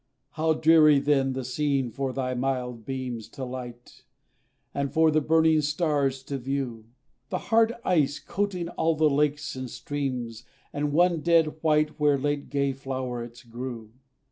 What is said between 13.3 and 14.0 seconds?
grew.